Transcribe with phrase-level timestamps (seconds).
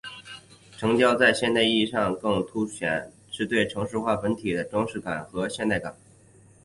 [0.79, 5.95] 城雕在现代意义上更加凸显的是对于城市本体的装饰性和现代感。